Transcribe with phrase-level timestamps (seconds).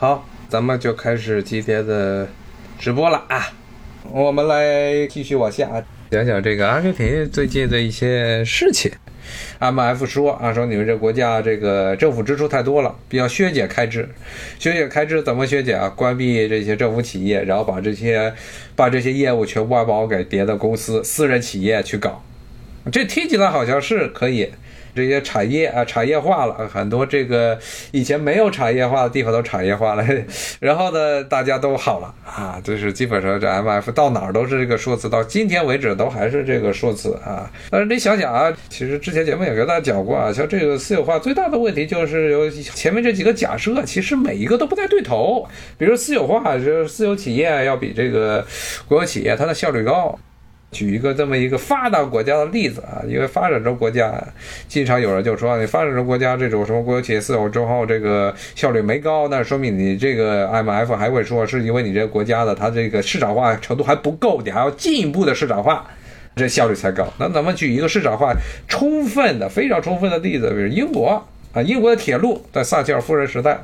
[0.00, 2.28] 好，咱们就开始今天的
[2.78, 3.52] 直播了啊！
[4.12, 8.92] 我们来继续往下讲讲这个阿根廷最近的一些事情。
[9.58, 14.08] M F 说啊，说你们这国家这个政府支出太多了，必要削减开支。
[14.60, 15.88] 削减开支怎么削减啊？
[15.88, 18.32] 关闭这些政府企业，然后把这些
[18.76, 22.22] 把这些业务全外包给别的公司、私人企业去搞。
[22.92, 24.48] 这听起来好像是可以。
[24.94, 27.58] 这些产业啊，产业化了很多，这个
[27.92, 30.04] 以前没有产业化的地方都产业化了，
[30.60, 37.50] 然后呢，大家都好了啊，就是基本上这 M F 到哪儿都是这个说辞，到今天为止都还是这个说辞啊。
[37.70, 45.46] 但是你想想啊，其实之前节目也跟大家讲过啊，像这个私有化最大的问题就是有前面这几个假设，其实每一个都不太对头。
[45.76, 48.44] 比如私有化，就是私有企业要比这个
[48.86, 50.18] 国有企业它的效率高。
[50.70, 54.12] 举一个这么一个发达国家的例子啊，因为发展中国家
[54.68, 65.86] 经常有人就说，你发展中国家这种什么国有企业私有之后，这个效率没高，那说明你这个 M F 还会说是因为你这个国家的它这个市场化程度还不够，你还要进一步的市场化，
[66.36, 67.10] 这效率才高。
[67.18, 68.34] 那咱们举一个市场化
[68.68, 73.58] 充分的、非常充分的例子，比如英国啊，英国的铁路在撒切尔夫人时代，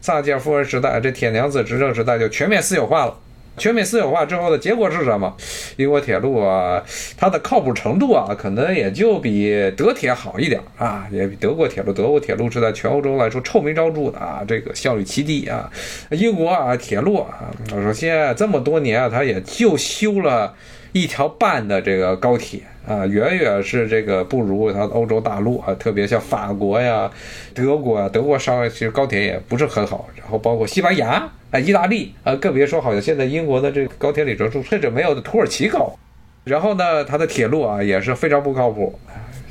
[0.00, 3.14] 撒切尔夫人时代这铁娘子执政时代就全面私有化了。
[3.56, 5.34] 全面私有化之后的结果是什么？
[5.76, 6.82] 英国铁路啊，
[7.16, 11.92] 它的靠谱程度啊，可能也就比德铁好一点啊，也比德国铁路。
[11.92, 15.70] 德国铁路是在全欧洲来说臭名昭著的啊，这个效率极低啊。
[16.10, 20.52] 英国啊，铁路啊，首先这么多年啊，它也就修了
[20.92, 27.08] 一条半的这个高铁啊，远远是这个不如它欧洲大陆啊，特别像法国呀、
[27.54, 31.30] 德国啊，德国稍微其实高铁也不是很好，然后包括西班牙。
[31.54, 35.96] 啊，意大利啊，更别说好像现在英国的这个高铁里程数甚至没有土耳其高。
[36.42, 38.98] 然后呢，它的铁路啊也是非常不靠谱，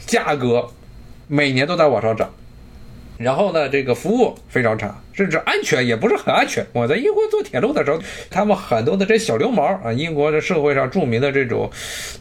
[0.06, 0.68] 价格
[1.30, 2.30] 每年都在往上涨。
[3.18, 6.66] 然后呢，这个服务非常差，甚至安全也不是很安全。
[6.74, 11.70] 我在英国坐铁路的时候，他们很多的这小流氓啊，英国的社会上著名的这种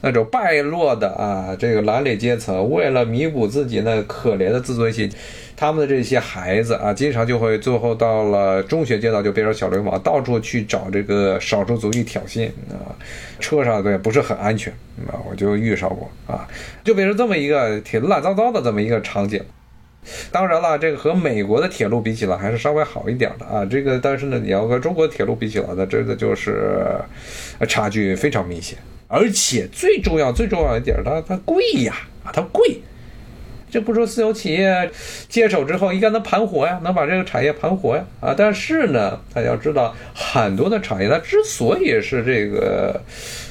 [0.03, 5.11] 那种败落的啊，这个蓝领阶层，为了弥补自己那可怜的自尊心，
[5.56, 12.93] 他们的这些孩子啊，经常就会最后到了中学阶段就变成小流氓，到处去找这个少数族裔挑衅啊，
[13.41, 14.72] 车上对不是很安全
[15.09, 16.47] 啊，我就遇上过啊，
[16.84, 19.43] 就变成这么一个挺乱糟糟的这么一个场景。
[20.31, 23.65] 当然了，这个和美国的铁路比起来还是稍微好一点的啊。
[23.65, 26.85] 这个但是呢，你要和中国铁路比起来呢真的就是
[27.69, 28.77] 差距非常明显。
[29.07, 32.81] 而且最重要、最重要一点，它它贵呀啊，它贵。
[33.71, 34.91] 这不说私有企业
[35.29, 38.34] 接手之后应该能盘活呀，能把这个产业盘活呀啊。
[38.37, 43.01] 但是呢，大家要知道，很多的产业它之所以是这个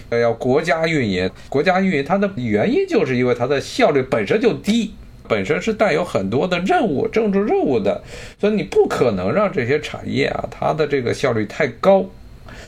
[0.09, 4.93] 要国家运营，国家运营它的原因就是因为它的效率本身就低。
[5.27, 8.01] 本身是带有很多的任务、政治任务的，
[8.39, 12.05] 所以你不可能让这些产业啊，它的这个效率太高，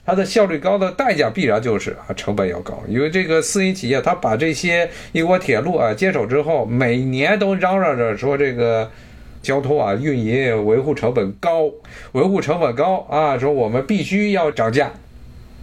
[0.06, 2.82] 它的效率高的代价必然就是啊，成本要高。
[2.88, 8.90] 因为这个私营企业，它把这些英国铁路啊接手之后，每年都嚷嚷着说这个
[9.42, 11.70] 交通啊、运营维护成本高，
[12.14, 14.92] 维护成本高啊，说我们必须要涨价。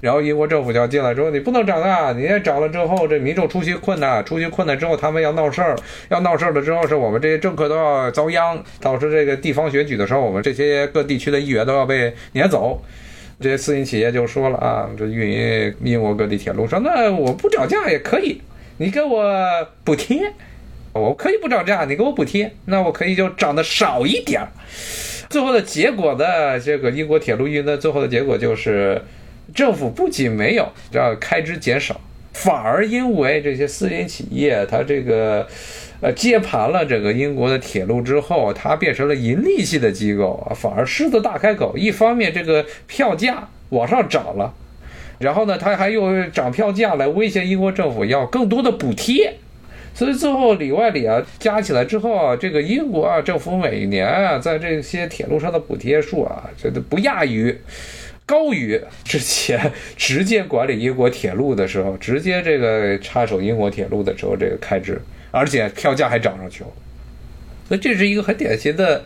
[0.01, 2.13] 然后英国政府就要进来说，你不能涨啊！
[2.13, 5.77] 你也涨了之后，这民众出行困难，出行困难之后，他们要闹事儿，
[6.09, 12.83] 要闹事儿了之后，是我们这些政客都要遭殃，导致这个地方选举的时候，我们这些各地区的议员都要被撵走。
[13.41, 18.41] 这些私营企业就说了啊，这运营英国各地铁路，说那我不涨价也可以，
[18.79, 19.35] 你给我
[19.85, 20.33] 补贴，
[20.95, 24.49] 我可以不涨价，你给我补贴，那我可以就涨得少一点儿。
[25.29, 29.03] 最后的结果呢，这个英国铁路运营的最后的结果就是。
[29.55, 32.01] 政府不仅没有让开支减少，
[32.33, 35.47] 反而因为这些私营企业，它这个
[36.01, 41.77] 呃接盘了这个英国的铁路之后，它变成了盈利系的机构啊，反而狮子大开口。
[41.77, 44.55] 一方面这个票价往上涨了，
[45.19, 49.35] 然后呢，它还用涨票价来威胁英国政府要更多的补贴，
[49.95, 57.57] 所以最后里外里啊加起来之后啊，这个英国啊政府每年啊在这些铁路上的补贴数啊，这都不亚于。
[58.31, 66.71] 高于之前直接管理英国铁路的时候，直接这个插手英国铁路的时候这个开支，而且票价还涨上去了，
[67.67, 69.03] 所以这是一个很典型的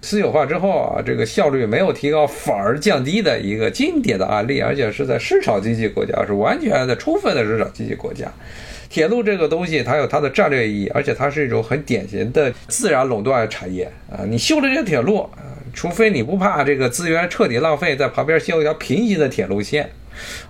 [0.00, 8.32] 私有化之后啊，这个效率没有提高反而降低的一个经典的案例，而且是在市场经济国家，是完全的充分的市场经济国家。
[8.88, 15.30] 铁路这个东西它有它的战略意义，而且它是一种很典型的自然垄断产业啊，你修了这些铁路啊。
[15.76, 19.90] 除非你不怕这个资源彻底浪费，在旁边修一条平行的铁路线，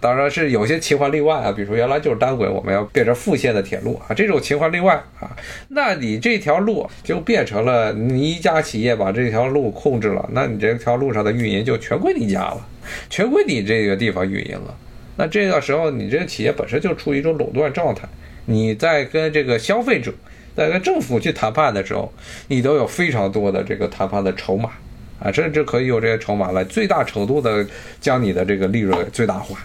[0.01, 5.37] 当然是有些情况例外啊，比如说原来就是单轨，我们要变成复线的铁路啊，这种情况例外啊。
[5.71, 12.65] 那你这条路就变成了你一家企业把这条路控制了，那你这条路上的运营就全归你家了，
[13.11, 14.73] 全归你这个地方运营了。
[15.17, 18.07] 那这个时候你这个企业本身就处于一种垄断状态，
[18.45, 20.15] 你在跟这个消费者。
[20.55, 22.11] 在跟政府去谈判的时候，
[22.49, 24.71] 你都有非常多的这个谈判的筹码，
[25.19, 27.67] 啊，甚至可以用这些筹码来最大程度的
[28.01, 29.59] 将你的这个利润最大化。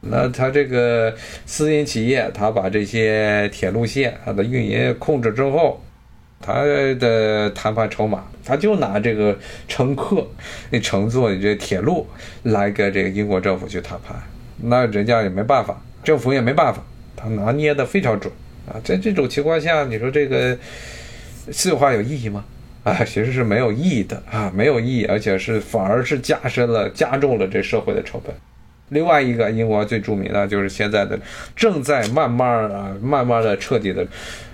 [0.00, 1.12] 那他这个
[1.44, 5.82] 私营企业，他把这些铁路线它的运营控制之后，
[6.40, 6.62] 他
[7.00, 9.36] 的谈判筹码，他就拿这个
[9.66, 10.24] 乘客
[10.70, 12.06] 你乘坐你这铁路
[12.44, 14.16] 来跟这个英国政府去谈判，
[14.62, 16.80] 那人家也没办法，政府也没办法，
[17.16, 18.32] 他拿捏的非常准。
[18.68, 20.56] 啊，在这种情况下，你说这个
[21.50, 22.44] 私有化有意义吗？
[22.84, 28.34] 啊，其实是没有意义的啊，没有意义，而且是反而是加深了、加重了这社会的成本。
[28.90, 31.18] 另外一个，英国最著名的就是现在的
[31.54, 34.06] 正在慢慢啊、慢慢的彻底的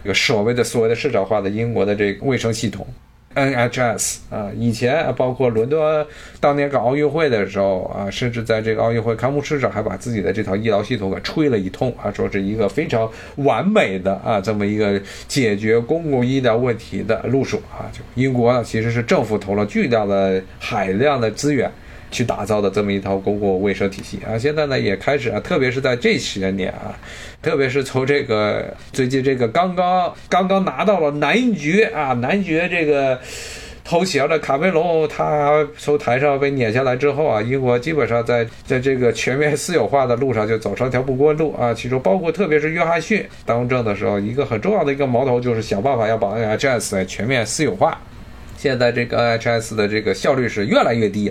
[0.02, 2.84] 这个所谓的所谓的市场化的英国的这个卫生系统。
[3.34, 6.06] NHS 啊，以前包括伦敦
[6.40, 17.90] 当年搞奥运会的时候啊，甚至在这个奥运会开幕式上还把自己的这套医疗系统给吹了一通啊，说是一个非常完美的啊这么一个解决公共医疗问题的路数啊。
[17.92, 21.70] 就英国，其实是政府投了巨大的海量的资源。
[22.14, 26.94] 去打造的这么一套公共卫生体系啊，现在呢也开始啊，特别是在这些年啊，
[27.42, 33.18] 特别是从这个最近这个刚刚刚刚拿到了男爵啊男爵这个
[33.82, 48.00] 头衔的卡梅隆，他从台上被撵下来之后啊，英国基本上在在这个全面私有化的路上就走上条不归路啊，其中包括特别是约翰逊当政的时候，一个很重要的一个矛头就是想办法要把 NHS 全面私有化，
[48.56, 51.30] 现在这个 NHS 的这个效率是越来越低。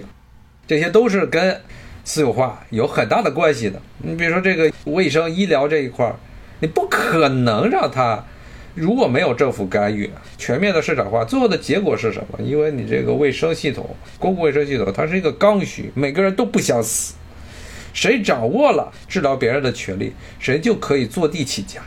[0.67, 1.61] 这些都是跟
[2.03, 3.81] 私有化有很大的关系的。
[3.99, 6.15] 你比如说这个卫生医疗这一块儿，
[6.59, 8.23] 你不可能让它
[8.75, 12.39] 如果没有政府干预、全面的市场化，最后的结果是什么？
[12.41, 17.13] 因为你这个卫生系统、公共卫生系统，它是一个刚需，每个人都不想死。
[17.93, 21.81] 谁掌握了治疗别人的权利，谁就可以坐地起价。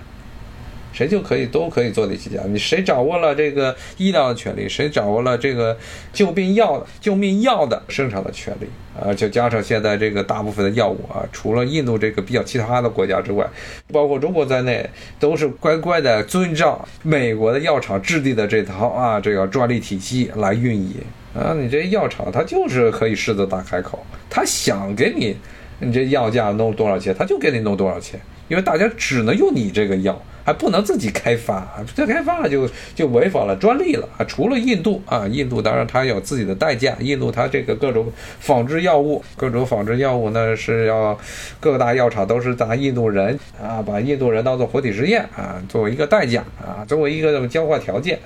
[0.96, 2.40] 谁就可以都可以坐地起价。
[2.46, 5.76] 你谁掌握了这个医疗的权利，谁掌握了这个
[6.10, 8.66] 救病药救命药的生产的权利
[8.98, 9.12] 啊？
[9.12, 13.46] 就加上现在这个大部分的药物啊，除了印度这个比较其他的国家之外，
[13.92, 14.88] 包括中国在内，
[15.20, 20.94] 都是乖乖的遵照美国的药厂制定的这套啊这个专利体系来运营
[21.34, 21.52] 啊。
[21.52, 25.36] 你这药厂它就是可以狮子大开口，他想给你
[25.78, 28.18] 你这药价弄多少钱，他就给你弄多少钱，
[28.48, 30.18] 因为大家只能用你这个药。
[30.46, 34.22] 还不能自己开发，这开发了就就违反了专利了啊！
[34.28, 38.06] 除了印度啊，印度当然它有自己的代价，印度它这个各种
[38.38, 41.18] 仿制药物，各种仿制药物呢是要
[41.58, 48.16] 各大药厂都是拿印度人啊，把印度人当做活体实验啊，作为一个代价啊，作为一个交换条件，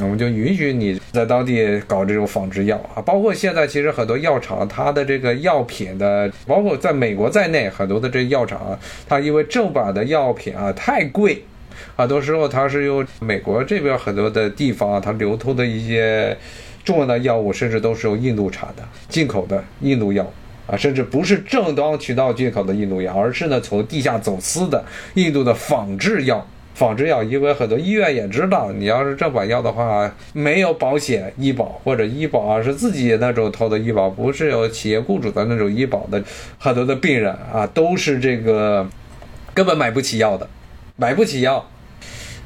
[0.00, 3.02] 我们就允许你在当地搞这种仿制药啊。
[3.02, 11.44] 包括现在其实很多药厂它的这个药品的，包括在美国在内很多的这药厂，它因为正版的药品啊太贵。
[12.00, 16.34] 很多时候，它是由美国这边很多的地方，它流通的一些
[16.82, 20.26] 重要的药物，甚至都是由印度产的、进口的印度药
[20.66, 24.82] 啊，甚至不是正当渠道进口的印度药，而是呢从地下走私的
[25.12, 26.46] 印度的仿制药。
[26.74, 36.22] 仿制药，因为很多医院也知道，你要是正版药的话，没有保险医保或者医保啊，是自己那种投的医保，不是有企业雇主的那种医保的，
[36.58, 38.88] 很多的病人啊，都是这个
[39.52, 40.48] 根本买不起药的。
[40.96, 41.66] 买不起药，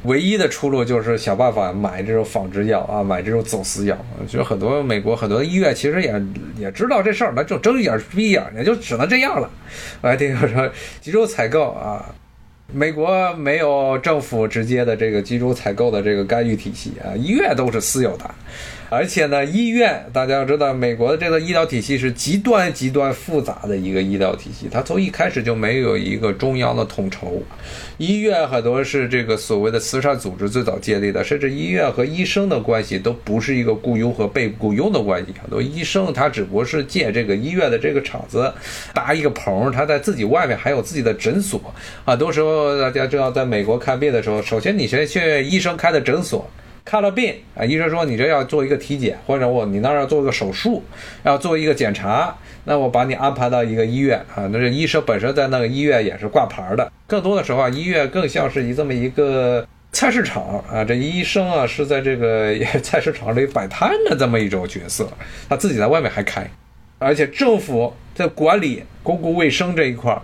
[0.04, 3.96] 唯一的出路就是想办法买这种仿制药啊，买这种走私药。
[4.28, 6.22] 就很多美国很多医院其实也
[6.58, 9.50] 也知道这事儿，那就睁一眼闭一眼，也就只能这样了。
[10.02, 10.70] 我还听说
[11.00, 12.04] 集中采购啊，
[12.72, 18.30] 美国没有政府直接的这个集中采购的这个干预体系啊，医院都是私有的。
[18.94, 27.42] 而且呢，医院大家要知道，美国的这个医疗体系是极端极端复杂的一个医疗体系，它从一开始就没有一个中央的统筹。
[27.98, 35.34] 医院很多是这个所谓的慈善组织最早建立的，甚至医院和医生的关系都不是一个雇佣和被雇佣的关系。
[35.42, 38.52] 很多医生他只不过是借这个医院的这个厂子
[38.94, 41.60] 搭一个棚，他在自己外面还有自己的诊所。
[42.06, 46.48] 很多时候大家知道，在美国看病的时候，首先你先去医生开的诊所。
[46.84, 50.82] 看了病啊，医生说你这要做一个体检，或者我你那儿要做个手术，
[51.22, 54.46] 要做一个检查，那我把你安排到一个医院啊。
[54.52, 56.92] 那这医生本身在那个医院也是挂牌的。
[57.06, 65.08] 更多的时候啊，医院更像是一这么一个菜市场啊，这医生啊是在这个 菜市场里摆摊的这么一种角色，
[65.48, 66.46] 他自己在外面还开，
[66.98, 70.20] 而且政府在管理公共卫生这一块儿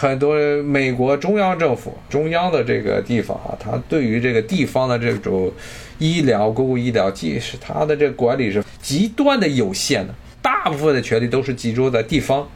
[0.00, 5.50] 很多美国中央政府、中央的这个地方啊，它对于这个地方的这种
[5.98, 12.48] 医疗、公共医疗，即使它的这个管理是极端的有限的，大部分的权利都是集中在地方。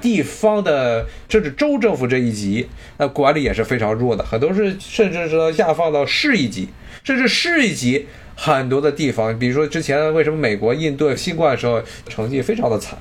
[0.00, 6.68] 地方的甚至州政府这一级，那管理也是非常弱的，很多是甚至是下放到市一级，
[7.02, 12.96] 甚至市一级很多的地方，比如说之前为什么美国应对新冠的时候成绩非常的惨。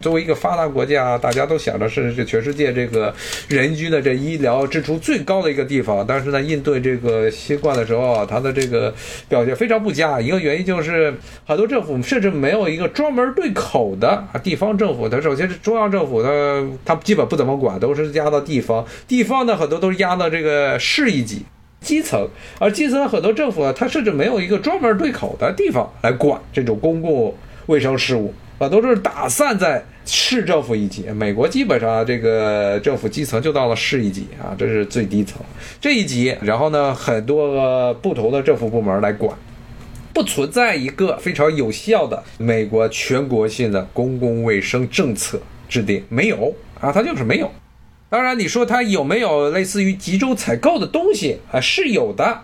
[0.00, 3.12] 作为一个发达国家，大家都想着是这全世界这个
[3.48, 8.94] 人均的这医疗支出最高的一个地方，但是呢，应对这个新冠的时候，它的这个
[9.28, 10.20] 表现非常不佳。
[10.20, 11.12] 一个原因就是
[11.44, 18.86] 很多政府甚至没有一个专门对口的啊，地方政府它首先是中央政府，它它基本不怎么管，都是压到地方。
[19.08, 21.42] 地方呢，很多都是压到这个市一级
[21.80, 22.28] 基层，
[22.60, 27.34] 而基层很多政府啊，它甚至没有一个专门对口的地方来管这种公共
[27.66, 28.32] 卫生事务。
[28.58, 31.02] 啊，都是打散在市政府一级。
[31.14, 35.40] 美国基本上这个政府基层就到了市一级啊，这是最低层
[35.80, 36.36] 这一级。
[36.42, 39.38] 然后呢，很多个不同的政府部门来管，
[40.12, 47.50] 不存在一个非常有效的美国全国性的公共卫生政策制定，没有啊，它就是没有。
[48.10, 51.60] 当然，你说它有没有类似于集中采购的东西啊？
[51.60, 52.40] 是有的。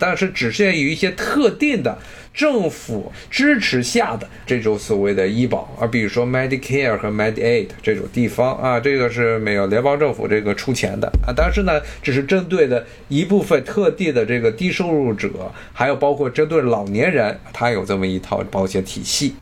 [0.00, 1.98] 但是只限于一些特定的
[2.32, 11.34] 政府支持下的这种所谓的医保啊，比如说 Medicare 和 Medicaid 这种地方啊，这个是没有联邦政府这个出钱的啊。
[11.36, 15.28] 但是呢，只是针对的一部分特定的这个低收入者，
[15.74, 19.34] 还有包括针对老年人，它有这么一套保险体系。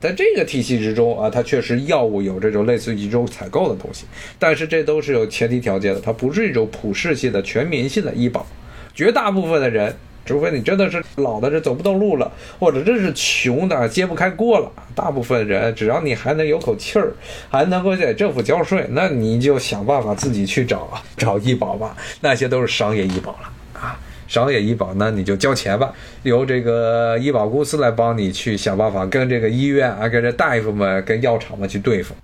[0.00, 4.06] 在这个体系之中啊，它确实药物有这种类似于集中采购的东西，
[4.38, 8.46] 但是这都是有前提条件的，它不是一种普世性的、全民性的医保。
[8.94, 9.94] 绝大部分的人，
[10.24, 17.12] 除非你真的是老的，这走不动路了，或者真是穷的揭不开锅了，大部分人只要你还能有口气儿，
[17.50, 21.96] 还能够给政府交税，那你就想办法自己去找找医保吧。
[22.20, 25.92] 那些都是商业医保了啊，商业医保那你就交钱吧，
[26.22, 32.14] 由这个医保公司来帮你去想办法跟这个医院啊、跟这大夫们、跟药厂们去对付。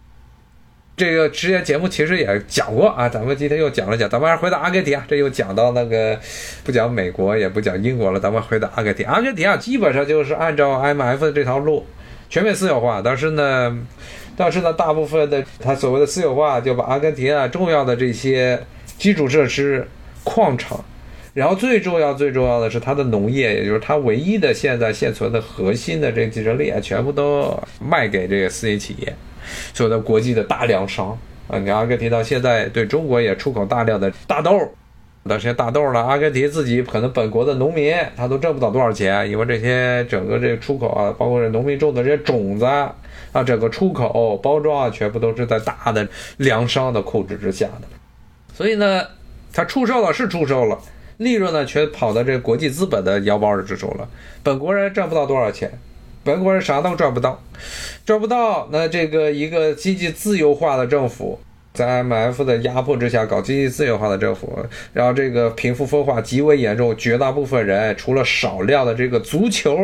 [0.96, 6.18] 这个之前节目其实也讲过啊，咱们今天又讲了讲，咱们还是回到阿根廷啊，这又讲到那个
[6.64, 9.06] 不讲美国也不讲英国了，咱们回到阿根廷。
[9.06, 11.84] 阿根廷啊，基本上就是按照 M F 的这条路
[12.30, 13.78] 全面私有化，但是呢，
[14.38, 18.58] 但是呢，大部分的它所谓的私有化就把阿根廷啊重要的这些
[18.96, 19.86] 基础设施、
[20.24, 20.82] 矿场，
[21.34, 29.14] 然后最重要最重要的是它的农业，也就是它唯一的现在现存的核心的这个竞争力啊，全部都卖给这个私营企业。
[29.74, 31.16] 所有的国际的大粮商
[31.48, 34.58] 啊，你看阿根廷到现在对中国也出口大量的大豆，
[35.22, 42.94] 那些大豆呢，阿根廷自己可能本国的农民他都挣不到多少钱，因为这些整个这个出口啊，包括这农民种的这些种子啊，
[43.44, 46.06] 整个出口包装啊，全部都是在大的
[46.38, 47.88] 粮商的控制之下的，
[48.54, 49.02] 所以呢，
[49.52, 50.78] 他出售了是出售了，
[51.18, 54.08] 利润呢全跑到这国际资本的腰包之中了，
[54.42, 55.70] 本国人挣不到多少钱。
[56.26, 57.40] 本国人啥都赚不到，
[58.04, 58.68] 赚不到。
[58.72, 61.38] 那这个一个经济自由化的政府，
[61.76, 64.58] 在 IMF 的压迫之下搞经济自由化的政府，
[64.92, 69.78] 然后这个贫富分化极为严重，绝大部分人除了少量的这个足球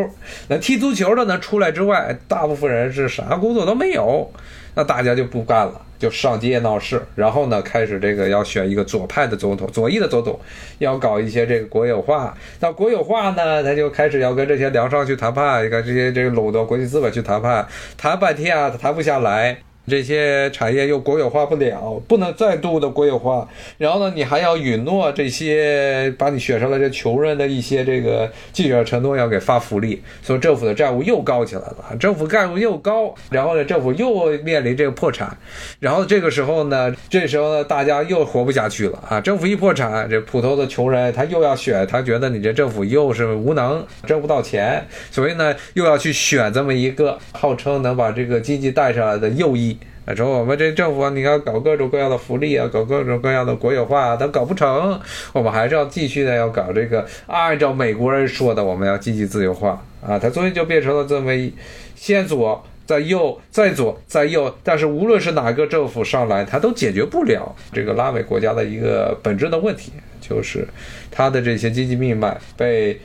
[0.48, 4.28] 那踢足球的能出来之外，大部分人是啥工作都没有，
[4.74, 5.82] 那大家就不干了。
[5.98, 10.36] 就上街闹事，然后呢，开始这个要选一个左派的总统，左翼的总统，
[10.78, 12.36] 要搞一些这个国有化。
[12.58, 17.64] 那国有化呢，他就开始要跟这些粮商去谈判，跟这些这个垄断国际资本去谈判，
[17.96, 19.58] 谈半天啊，谈不下来。
[19.86, 23.48] 这些产业又国有化不了，不能再度的国有化。
[23.78, 31.96] 然后呢，你还要允诺这些把你选上来这穷人的一些这个竞选承诺，要给发福利，所以政府的债务又高起来了。
[31.98, 35.36] 政府债务又高，然后呢，政府又面临这个破产。
[35.80, 39.20] 然后这个时候呢，这时候呢，大家又活不下去了啊！
[39.20, 49.76] 政府一破产，这普通的穷人他又要选，他觉得你这政府又是无能，挣不到钱，所以呢，又要去选这么一个号称能把这个经济带上来的右翼。
[50.04, 55.00] 啊，说我们这政府，你要搞各种各样的福利啊，搞各种各样的国有化，啊它搞不成，
[55.32, 61.54] 我们还是要继续的要搞这个，按照美国人说的，我们要经济自由化啊，它所以就变成了这么一
[61.94, 70.66] 先左再右再左再右，但是无论是哪个政府上来，它都解决不了这个拉美国家的一个本质的问题，就是
[71.10, 72.98] 它的这些经济命脉被。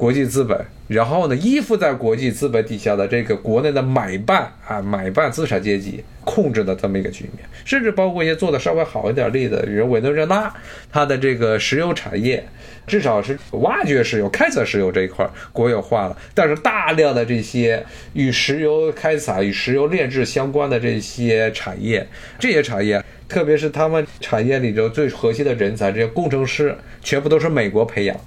[0.00, 10.50] 国际资本，然后呢，依附在国际资本底下的这个国内的买办啊，买办资产阶级控制的这么一个局面，甚至包括一些做的稍微好一点例子，比如委内瑞拉，
[10.90, 12.42] 它的这个石油产业，
[12.86, 28.18] 至少是挖掘石油、开采石油这一块国有化了，但是大量的这些与石油开采、与石油炼制相关的这些产业，这些产业，特别是他们产业里头最核心的人才，这些工程师，全部都是美国培养。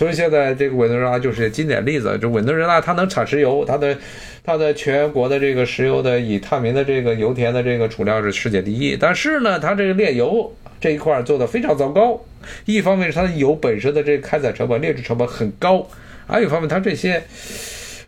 [0.00, 3.94] 所以现在这个委内瑞拉就是经典例子，就委内瑞拉它能产石油，它的
[4.42, 12.18] 它的全国的这个石油的以探明的这个油田的这个储量是世界第一，但是呢，它这个炼油这一块做的非常糟糕。
[12.64, 15.86] 一方面是它的油本身的这个开采成本、炼制成本很高，
[16.26, 17.22] 还有一方面它这些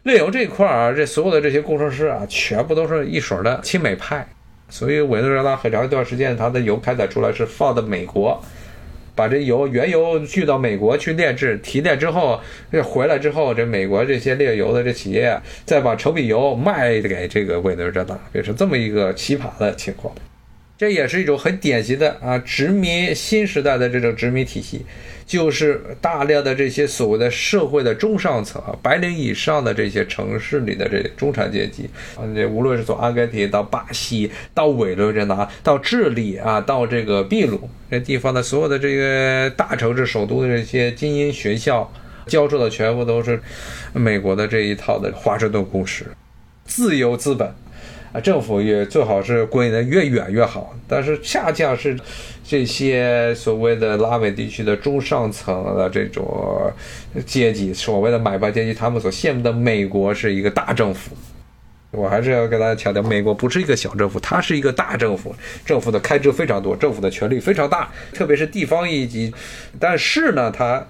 [0.05, 4.27] 炼油这一块啊，这所有的这些工程师啊，全部都是一水的亲美派，
[4.71, 8.43] 所以委内瑞拉很长一段时间它的油开采出来是放的美国。
[9.15, 12.41] 把这油原油运到美国去炼制，提炼之后，
[12.71, 20.15] 这回来之后，这美国这些炼油的这企业再把成品油卖给这个委内瑞拉，变成这么一个奇葩的情况。
[20.83, 24.85] 这也是一种很典型的啊殖民新时代的这种殖民体系。
[25.25, 41.91] 就是大量的这些所谓的社会的中上层啊，白领以上的这些城市里的这中产阶级啊，这无论是从阿根廷到巴西，到委内瑞拉，到智利啊，到这个秘鲁这地方的所有的这个大城市首都的这些精英学校，
[42.27, 43.41] 教授的全部都是
[43.93, 46.07] 美国的这一套的华盛顿公式，
[46.65, 47.49] 自由资本。
[48.13, 51.99] 啊，政府也最好是归的越远越好，但是恰恰是
[52.45, 56.71] 这些所谓的拉美地区的中上层的这种
[57.25, 61.17] 阶级，所谓的买办阶级，他们所羡慕的美国是一个大政府。
[61.91, 69.33] 我还是要跟大家强调，美国不是一个小政府，它是一个大政府，政府的开支非常多，政府的权力非常大，特别是地方一级。
[69.81, 70.87] 但是呢，它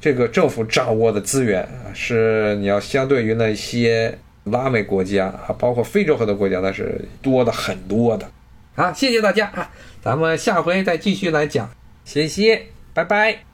[0.00, 4.16] 这个政府掌握的资源是你要相对于那些。
[4.44, 8.28] 拉美国家啊，包括非洲很多国家，那是多的很多的。
[8.74, 9.70] 好，谢谢大家啊，
[10.02, 11.68] 咱们下回再继续来讲，
[12.04, 13.49] 谢谢，拜拜。